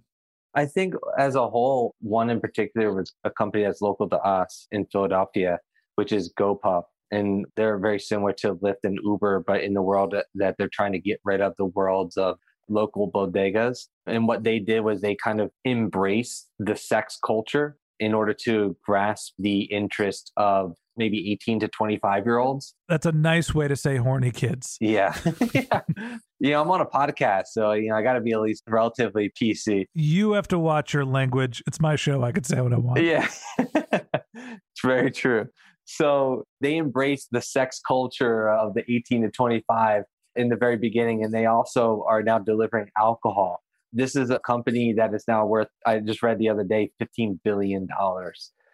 I 0.53 0.65
think 0.65 0.95
as 1.17 1.35
a 1.35 1.47
whole, 1.47 1.95
one 2.01 2.29
in 2.29 2.41
particular 2.41 2.93
was 2.93 3.13
a 3.23 3.29
company 3.29 3.63
that's 3.63 3.79
local 3.79 4.09
to 4.09 4.17
us 4.17 4.67
in 4.73 4.85
Philadelphia, 4.91 5.59
which 5.95 6.11
is 6.11 6.33
GoPuff. 6.37 6.83
And 7.11 7.45
they're 7.55 7.77
very 7.77 8.01
similar 8.01 8.33
to 8.39 8.55
Lyft 8.55 8.83
and 8.83 8.99
Uber, 9.01 9.45
but 9.47 9.63
in 9.63 9.73
the 9.73 9.81
world 9.81 10.13
that 10.35 10.55
they're 10.57 10.67
trying 10.67 10.91
to 10.91 10.99
get 10.99 11.21
rid 11.23 11.39
of 11.39 11.53
the 11.57 11.67
worlds 11.67 12.17
of 12.17 12.37
local 12.67 13.09
bodegas. 13.09 13.87
And 14.05 14.27
what 14.27 14.43
they 14.43 14.59
did 14.59 14.81
was 14.81 14.99
they 14.99 15.15
kind 15.15 15.39
of 15.39 15.51
embraced 15.65 16.49
the 16.59 16.75
sex 16.75 17.17
culture 17.25 17.77
in 17.99 18.13
order 18.13 18.33
to 18.45 18.75
grasp 18.85 19.33
the 19.37 19.61
interest 19.63 20.31
of 20.37 20.75
maybe 20.97 21.31
18 21.31 21.61
to 21.61 21.67
25 21.67 22.25
year 22.25 22.37
olds. 22.37 22.75
That's 22.87 23.05
a 23.05 23.11
nice 23.11 23.55
way 23.55 23.67
to 23.67 23.75
say 23.75 23.97
horny 23.97 24.31
kids. 24.31 24.77
Yeah. 24.89 25.15
yeah. 25.53 25.81
You 26.41 26.51
know, 26.51 26.61
I'm 26.61 26.71
on 26.71 26.79
a 26.79 26.85
podcast, 26.85 27.47
so, 27.47 27.73
you 27.73 27.89
know, 27.89 27.97
I 27.97 28.01
got 28.01 28.13
to 28.13 28.21
be 28.21 28.31
at 28.31 28.39
least 28.39 28.63
relatively 28.65 29.29
PC. 29.29 29.87
You 29.93 30.31
have 30.31 30.47
to 30.47 30.57
watch 30.57 30.93
your 30.93 31.03
language. 31.03 31.61
It's 31.67 31.81
my 31.81 31.97
show. 31.97 32.23
I 32.23 32.31
could 32.31 32.45
say 32.45 32.61
what 32.61 32.71
I 32.71 32.77
want. 32.77 33.03
Yeah. 33.03 33.27
it's 33.57 34.81
very 34.81 35.11
true. 35.11 35.47
So 35.83 36.45
they 36.61 36.77
embrace 36.77 37.27
the 37.29 37.41
sex 37.41 37.81
culture 37.85 38.49
of 38.49 38.73
the 38.73 38.89
18 38.89 39.23
to 39.23 39.31
25 39.31 40.03
in 40.37 40.47
the 40.47 40.55
very 40.55 40.77
beginning, 40.77 41.25
and 41.25 41.33
they 41.33 41.45
also 41.45 42.05
are 42.07 42.23
now 42.23 42.39
delivering 42.39 42.87
alcohol. 42.97 43.61
This 43.91 44.15
is 44.15 44.29
a 44.29 44.39
company 44.39 44.93
that 44.93 45.13
is 45.13 45.23
now 45.27 45.45
worth, 45.45 45.69
I 45.85 45.99
just 45.99 46.21
read 46.21 46.37
the 46.37 46.49
other 46.49 46.63
day, 46.63 46.91
$15 47.01 47.39
billion, 47.43 47.87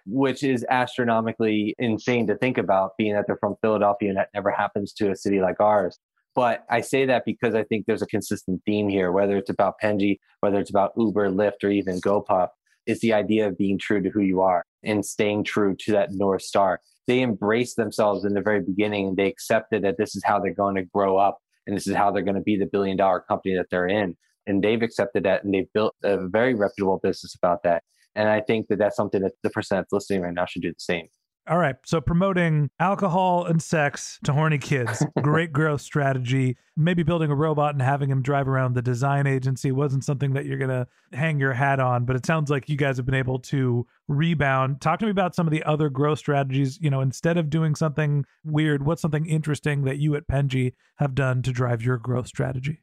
which 0.06 0.44
is 0.44 0.66
astronomically 0.70 1.74
insane 1.80 2.28
to 2.28 2.36
think 2.36 2.58
about, 2.58 2.98
being 2.98 3.14
that 3.14 3.26
they're 3.26 3.38
from 3.38 3.56
Philadelphia 3.62 4.10
and 4.10 4.18
that 4.18 4.30
never 4.34 4.52
happens 4.52 4.92
to 4.94 5.12
a 5.12 5.16
city 5.16 5.40
like 5.40 5.62
ours. 5.62 6.00
But 6.36 6.66
I 6.70 6.82
say 6.82 7.06
that 7.06 7.24
because 7.26 7.56
I 7.56 7.64
think 7.64 7.86
there's 7.86 8.02
a 8.02 8.08
consistent 8.08 8.62
theme 8.66 8.90
here, 8.90 9.14
whether 9.14 9.38
it's 9.38 9.50
about 9.50 9.76
Penji, 9.82 10.20
whether 10.42 10.60
it's 10.60 10.70
about 10.70 10.92
Uber, 10.98 11.30
Lyft, 11.30 11.64
or 11.64 11.70
even 11.70 12.02
GoPuff. 12.02 12.50
It's 12.86 13.00
the 13.00 13.14
idea 13.14 13.48
of 13.48 13.58
being 13.58 13.80
true 13.80 14.02
to 14.02 14.10
who 14.10 14.22
you 14.22 14.42
are 14.42 14.64
and 14.84 15.04
staying 15.06 15.46
true 15.46 15.76
to 15.80 15.94
that 15.94 16.12
North 16.12 16.42
Star. 16.42 16.82
They 17.08 17.22
embrace 17.22 17.76
themselves 17.76 18.26
in 18.26 18.34
the 18.34 18.42
very 18.42 18.62
beginning 18.62 19.08
and 19.08 19.18
they 19.18 19.28
accepted 19.28 19.84
that 19.86 19.98
this 19.98 20.16
is 20.16 20.24
how 20.26 20.40
they're 20.40 20.54
going 20.54 20.76
to 20.76 20.84
grow 20.84 21.18
up 21.18 21.40
and 21.66 21.76
this 21.76 21.88
is 21.88 21.96
how 21.96 22.12
they're 22.12 22.22
going 22.22 22.36
to 22.36 22.42
be 22.42 22.58
the 22.58 22.66
billion 22.66 22.98
dollar 22.98 23.22
company 23.22 23.56
that 23.56 23.68
they're 23.72 23.88
in 23.88 24.18
and 24.48 24.64
they've 24.64 24.82
accepted 24.82 25.24
that 25.24 25.44
and 25.44 25.54
they've 25.54 25.72
built 25.74 25.96
a 26.04 26.28
very 26.28 26.54
reputable 26.54 27.00
business 27.02 27.36
about 27.36 27.64
that. 27.64 27.84
And 28.16 28.30
I 28.30 28.42
think 28.42 28.68
that 28.68 28.78
that's 28.78 28.96
something 28.96 29.22
that 29.22 29.34
the 29.44 29.50
person 29.50 29.78
that's 29.78 29.92
listening 29.92 30.22
right 30.22 30.34
now 30.34 30.46
should 30.46 30.62
do 30.62 30.70
the 30.70 30.76
same. 30.80 31.08
All 31.48 31.60
right. 31.60 31.76
So 31.86 32.02
promoting 32.02 32.72
alcohol 32.80 33.46
and 33.46 33.62
sex 33.62 34.18
to 34.24 34.34
horny 34.34 34.58
kids, 34.58 35.06
great 35.22 35.54
growth 35.54 35.82
strategy. 35.82 36.58
Maybe 36.76 37.04
building 37.04 37.30
a 37.30 37.36
robot 37.36 37.76
and 37.76 37.82
having 37.84 38.10
him 38.10 38.24
drive 38.24 38.48
around 38.48 38.74
the 38.74 38.82
design 38.82 39.28
agency 39.28 39.72
wasn't 39.72 40.04
something 40.04 40.34
that 40.34 40.46
you're 40.46 40.58
going 40.58 40.72
to 40.72 40.88
hang 41.16 41.40
your 41.40 41.54
hat 41.54 41.80
on, 41.80 42.06
but 42.06 42.16
it 42.16 42.26
sounds 42.26 42.50
like 42.50 42.68
you 42.68 42.78
guys 42.78 42.98
have 42.98 43.06
been 43.06 43.14
able 43.14 43.38
to 43.40 43.86
rebound. 44.08 44.82
Talk 44.82 44.98
to 45.00 45.06
me 45.06 45.12
about 45.12 45.36
some 45.36 45.46
of 45.46 45.52
the 45.52 45.64
other 45.64 45.88
growth 45.88 46.18
strategies. 46.18 46.80
You 46.82 46.90
know, 46.90 47.02
instead 47.02 47.38
of 47.38 47.52
doing 47.52 47.76
something 47.76 48.26
weird, 48.44 48.84
what's 48.84 49.04
something 49.04 49.28
interesting 49.28 49.84
that 49.84 50.00
you 50.00 50.16
at 50.16 50.28
Penji 50.28 50.74
have 50.96 51.14
done 51.14 51.44
to 51.44 51.52
drive 51.52 51.84
your 51.84 51.98
growth 51.98 52.26
strategy? 52.26 52.82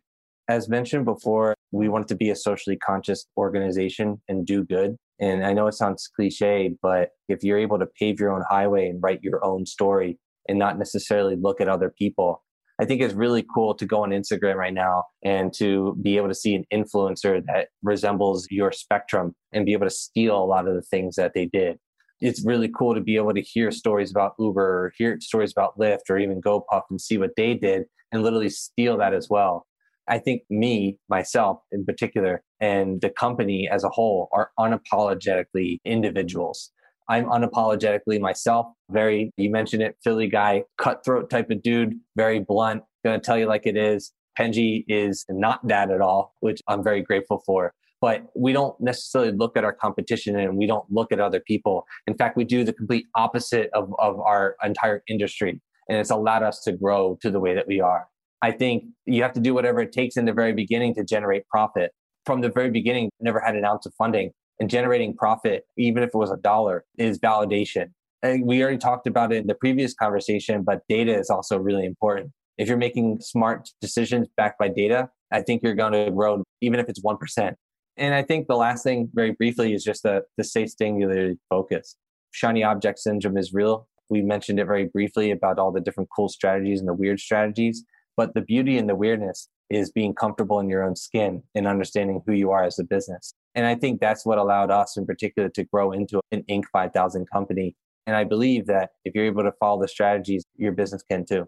As 0.48 0.68
mentioned 0.68 1.04
before, 1.04 1.54
we 1.70 1.88
want 1.88 2.08
to 2.08 2.16
be 2.16 2.30
a 2.30 2.36
socially 2.36 2.76
conscious 2.76 3.26
organization 3.36 4.20
and 4.28 4.46
do 4.46 4.64
good. 4.64 4.96
And 5.20 5.46
I 5.46 5.52
know 5.52 5.68
it 5.68 5.74
sounds 5.74 6.08
cliche, 6.14 6.74
but 6.82 7.10
if 7.28 7.44
you're 7.44 7.58
able 7.58 7.78
to 7.78 7.86
pave 7.86 8.18
your 8.18 8.32
own 8.32 8.42
highway 8.48 8.88
and 8.88 9.00
write 9.02 9.22
your 9.22 9.44
own 9.44 9.66
story 9.66 10.18
and 10.48 10.58
not 10.58 10.78
necessarily 10.78 11.36
look 11.36 11.60
at 11.60 11.68
other 11.68 11.90
people, 11.96 12.42
I 12.80 12.84
think 12.84 13.00
it's 13.00 13.14
really 13.14 13.44
cool 13.54 13.74
to 13.74 13.86
go 13.86 14.02
on 14.02 14.10
Instagram 14.10 14.56
right 14.56 14.74
now 14.74 15.04
and 15.22 15.52
to 15.54 15.96
be 16.02 16.16
able 16.16 16.28
to 16.28 16.34
see 16.34 16.56
an 16.56 16.64
influencer 16.72 17.40
that 17.46 17.68
resembles 17.82 18.48
your 18.50 18.72
spectrum 18.72 19.36
and 19.52 19.64
be 19.64 19.72
able 19.72 19.86
to 19.86 19.90
steal 19.90 20.36
a 20.36 20.44
lot 20.44 20.66
of 20.66 20.74
the 20.74 20.82
things 20.82 21.14
that 21.14 21.34
they 21.34 21.46
did. 21.46 21.78
It's 22.20 22.44
really 22.44 22.68
cool 22.68 22.94
to 22.94 23.00
be 23.00 23.16
able 23.16 23.34
to 23.34 23.42
hear 23.42 23.70
stories 23.70 24.10
about 24.10 24.34
Uber 24.38 24.60
or 24.60 24.92
hear 24.96 25.20
stories 25.20 25.52
about 25.52 25.78
Lyft 25.78 26.10
or 26.10 26.18
even 26.18 26.40
GoPuff 26.40 26.82
and 26.90 27.00
see 27.00 27.18
what 27.18 27.36
they 27.36 27.54
did 27.54 27.84
and 28.10 28.24
literally 28.24 28.50
steal 28.50 28.96
that 28.98 29.14
as 29.14 29.28
well. 29.30 29.66
I 30.08 30.18
think 30.18 30.42
me, 30.50 30.98
myself 31.08 31.60
in 31.70 31.84
particular, 31.84 32.42
and 32.60 33.00
the 33.00 33.10
company 33.10 33.68
as 33.70 33.84
a 33.84 33.88
whole 33.88 34.28
are 34.32 34.50
unapologetically 34.58 35.78
individuals. 35.84 36.70
I'm 37.08 37.26
unapologetically 37.26 38.20
myself, 38.20 38.66
very, 38.90 39.32
you 39.36 39.50
mentioned 39.50 39.82
it, 39.82 39.96
Philly 40.02 40.28
guy, 40.28 40.64
cutthroat 40.78 41.30
type 41.30 41.50
of 41.50 41.62
dude, 41.62 41.94
very 42.16 42.40
blunt, 42.40 42.82
gonna 43.04 43.18
tell 43.18 43.38
you 43.38 43.46
like 43.46 43.66
it 43.66 43.76
is. 43.76 44.12
Penji 44.38 44.84
is 44.88 45.24
not 45.28 45.66
that 45.68 45.90
at 45.90 46.00
all, 46.00 46.34
which 46.40 46.60
I'm 46.68 46.82
very 46.82 47.02
grateful 47.02 47.42
for. 47.44 47.72
But 48.00 48.24
we 48.34 48.52
don't 48.52 48.74
necessarily 48.80 49.30
look 49.30 49.56
at 49.56 49.64
our 49.64 49.72
competition 49.72 50.38
and 50.38 50.56
we 50.56 50.66
don't 50.66 50.84
look 50.90 51.12
at 51.12 51.20
other 51.20 51.38
people. 51.38 51.84
In 52.06 52.16
fact, 52.16 52.36
we 52.36 52.44
do 52.44 52.64
the 52.64 52.72
complete 52.72 53.06
opposite 53.14 53.70
of, 53.74 53.94
of 53.98 54.18
our 54.20 54.56
entire 54.64 55.02
industry. 55.08 55.60
And 55.88 55.98
it's 55.98 56.10
allowed 56.10 56.42
us 56.42 56.60
to 56.64 56.72
grow 56.72 57.18
to 57.22 57.30
the 57.30 57.38
way 57.38 57.54
that 57.54 57.68
we 57.68 57.80
are. 57.80 58.08
I 58.42 58.50
think 58.50 58.84
you 59.06 59.22
have 59.22 59.32
to 59.34 59.40
do 59.40 59.54
whatever 59.54 59.80
it 59.80 59.92
takes 59.92 60.16
in 60.16 60.24
the 60.24 60.32
very 60.32 60.52
beginning 60.52 60.94
to 60.96 61.04
generate 61.04 61.46
profit. 61.48 61.92
From 62.26 62.40
the 62.40 62.50
very 62.50 62.70
beginning, 62.70 63.10
never 63.20 63.40
had 63.40 63.56
an 63.56 63.64
ounce 63.64 63.86
of 63.86 63.94
funding 63.94 64.30
and 64.60 64.68
generating 64.68 65.16
profit, 65.16 65.64
even 65.76 66.02
if 66.02 66.08
it 66.08 66.14
was 66.14 66.30
a 66.30 66.36
dollar, 66.36 66.84
is 66.98 67.18
validation. 67.18 67.86
And 68.22 68.46
we 68.46 68.62
already 68.62 68.78
talked 68.78 69.06
about 69.06 69.32
it 69.32 69.38
in 69.38 69.46
the 69.46 69.54
previous 69.54 69.94
conversation, 69.94 70.62
but 70.62 70.82
data 70.88 71.18
is 71.18 71.30
also 71.30 71.58
really 71.58 71.84
important. 71.84 72.30
If 72.58 72.68
you're 72.68 72.76
making 72.76 73.18
smart 73.20 73.70
decisions 73.80 74.28
backed 74.36 74.58
by 74.58 74.68
data, 74.68 75.08
I 75.32 75.42
think 75.42 75.62
you're 75.62 75.74
going 75.74 75.92
to 75.92 76.10
grow, 76.10 76.44
even 76.60 76.78
if 76.78 76.88
it's 76.88 77.02
1%. 77.02 77.54
And 77.96 78.14
I 78.14 78.22
think 78.22 78.46
the 78.46 78.56
last 78.56 78.84
thing, 78.84 79.08
very 79.12 79.32
briefly, 79.32 79.74
is 79.74 79.82
just 79.82 80.02
the, 80.02 80.22
the 80.38 80.44
stay 80.44 80.66
singularly 80.66 81.38
focus. 81.50 81.96
Shiny 82.30 82.62
object 82.62 83.00
syndrome 83.00 83.36
is 83.36 83.52
real. 83.52 83.88
We 84.08 84.22
mentioned 84.22 84.60
it 84.60 84.66
very 84.66 84.86
briefly 84.86 85.30
about 85.30 85.58
all 85.58 85.72
the 85.72 85.80
different 85.80 86.08
cool 86.14 86.28
strategies 86.28 86.80
and 86.80 86.88
the 86.88 86.94
weird 86.94 87.18
strategies. 87.18 87.84
But 88.16 88.34
the 88.34 88.42
beauty 88.42 88.78
and 88.78 88.88
the 88.88 88.94
weirdness 88.94 89.48
is 89.70 89.90
being 89.90 90.14
comfortable 90.14 90.60
in 90.60 90.68
your 90.68 90.84
own 90.84 90.96
skin 90.96 91.42
and 91.54 91.66
understanding 91.66 92.22
who 92.26 92.32
you 92.32 92.50
are 92.50 92.64
as 92.64 92.78
a 92.78 92.84
business. 92.84 93.32
And 93.54 93.66
I 93.66 93.74
think 93.74 94.00
that's 94.00 94.26
what 94.26 94.38
allowed 94.38 94.70
us 94.70 94.96
in 94.96 95.06
particular 95.06 95.48
to 95.50 95.64
grow 95.64 95.92
into 95.92 96.20
an 96.30 96.44
Inc. 96.48 96.64
5000 96.72 97.26
company. 97.30 97.74
And 98.06 98.16
I 98.16 98.24
believe 98.24 98.66
that 98.66 98.90
if 99.04 99.14
you're 99.14 99.24
able 99.24 99.44
to 99.44 99.52
follow 99.60 99.80
the 99.80 99.88
strategies, 99.88 100.44
your 100.56 100.72
business 100.72 101.02
can 101.02 101.24
too. 101.24 101.46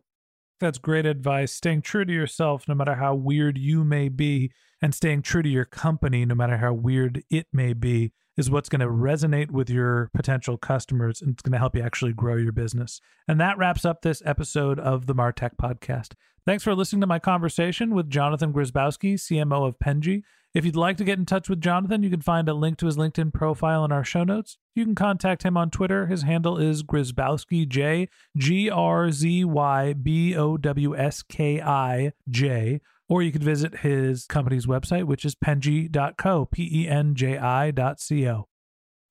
That's 0.61 0.79
great 0.79 1.05
advice. 1.05 1.53
Staying 1.53 1.83
true 1.83 2.05
to 2.05 2.13
yourself, 2.13 2.69
no 2.69 2.75
matter 2.75 2.95
how 2.95 3.15
weird 3.15 3.59
you 3.59 3.85
may 3.85 4.09
be, 4.09 4.53
and 4.81 4.95
staying 4.95 5.23
true 5.23 5.43
to 5.43 5.49
your 5.49 5.65
company, 5.65 6.25
no 6.25 6.35
matter 6.35 6.59
how 6.59 6.73
weird 6.73 7.23
it 7.31 7.49
may 7.53 7.73
be, 7.73 8.13
is 8.37 8.51
what's 8.51 8.69
going 8.69 8.81
to 8.81 8.87
resonate 8.87 9.51
with 9.51 9.71
your 9.71 10.11
potential 10.15 10.57
customers 10.57 11.23
and 11.23 11.33
it's 11.33 11.43
going 11.43 11.53
to 11.53 11.59
help 11.59 11.77
you 11.77 11.83
actually 11.83 12.13
grow 12.13 12.37
your 12.37 12.53
business. 12.53 13.01
And 13.29 13.41
that 13.41 13.59
wraps 13.59 13.85
up 13.85 14.03
this 14.03 14.23
episode 14.25 14.79
of 14.79 15.07
the 15.07 15.15
Martech 15.15 15.53
podcast. 15.61 16.13
Thanks 16.47 16.63
for 16.63 16.75
listening 16.75 17.01
to 17.01 17.07
my 17.07 17.19
conversation 17.19 17.95
with 17.95 18.11
Jonathan 18.11 18.53
Grzybowski, 18.53 19.15
CMO 19.15 19.67
of 19.67 19.79
Penji. 19.79 20.23
If 20.53 20.65
you'd 20.65 20.77
like 20.77 20.97
to 20.99 21.05
get 21.05 21.19
in 21.19 21.27
touch 21.27 21.49
with 21.49 21.61
Jonathan, 21.61 22.05
you 22.05 22.11
can 22.11 22.21
find 22.21 22.49
a 22.49 22.55
link 22.55 22.79
to 22.79 22.87
his 22.87 22.97
LinkedIn 22.97 23.33
profile 23.33 23.85
in 23.85 23.91
our 23.91 24.05
show 24.05 24.23
notes. 24.23 24.57
You 24.75 24.85
can 24.85 24.95
contact 24.95 25.43
him 25.43 25.57
on 25.57 25.71
Twitter. 25.71 26.07
His 26.07 26.23
handle 26.23 26.59
is 26.59 26.85
Grzybowski 26.85 27.69
J, 27.69 28.09
G 28.37 28.71
R 28.71 29.11
Z 29.11 29.45
Y 29.45 29.93
B 29.95 30.37
O 30.37 30.57
W 30.57 30.97
S 30.97 31.23
K 31.23 31.61
I 31.61 32.13
J. 32.29 32.81
Or 33.15 33.23
you 33.23 33.31
could 33.31 33.45
visit 33.45 33.77
his 33.77 34.27
company's 34.27 34.67
website, 34.67 35.05
which 35.05 35.25
is 35.25 35.37
penji.co, 35.37 36.47
P 36.47 36.69
E 36.83 36.89
N 36.89 37.15
J 37.15 37.39
I.co. 37.39 38.49